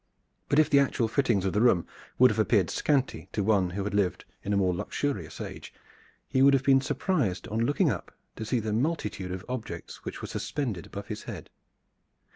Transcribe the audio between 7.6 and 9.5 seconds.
looking up to see the multitude of